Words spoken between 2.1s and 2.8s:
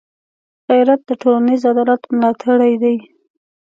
ملاتړی